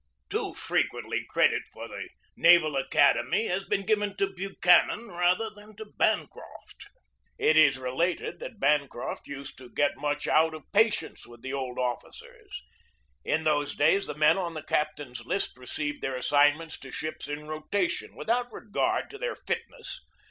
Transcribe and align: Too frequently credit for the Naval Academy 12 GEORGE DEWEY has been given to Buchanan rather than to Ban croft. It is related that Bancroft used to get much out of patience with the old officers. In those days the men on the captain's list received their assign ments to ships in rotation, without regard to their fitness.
Too 0.31 0.55
frequently 0.55 1.27
credit 1.29 1.61
for 1.71 1.87
the 1.87 2.09
Naval 2.35 2.75
Academy 2.75 3.45
12 3.45 3.45
GEORGE 3.45 3.45
DEWEY 3.45 3.53
has 3.53 3.65
been 3.65 3.85
given 3.85 4.17
to 4.17 4.33
Buchanan 4.33 5.09
rather 5.09 5.51
than 5.51 5.75
to 5.75 5.85
Ban 5.85 6.25
croft. 6.25 6.87
It 7.37 7.55
is 7.55 7.77
related 7.77 8.39
that 8.39 8.59
Bancroft 8.59 9.27
used 9.27 9.59
to 9.59 9.69
get 9.69 9.91
much 9.97 10.27
out 10.27 10.55
of 10.55 10.63
patience 10.71 11.27
with 11.27 11.43
the 11.43 11.53
old 11.53 11.77
officers. 11.77 12.63
In 13.23 13.43
those 13.43 13.75
days 13.75 14.07
the 14.07 14.15
men 14.15 14.39
on 14.39 14.55
the 14.55 14.63
captain's 14.63 15.23
list 15.27 15.55
received 15.55 16.01
their 16.01 16.15
assign 16.15 16.57
ments 16.57 16.79
to 16.79 16.91
ships 16.91 17.27
in 17.27 17.45
rotation, 17.47 18.15
without 18.15 18.51
regard 18.51 19.07
to 19.11 19.19
their 19.19 19.35
fitness. 19.35 20.01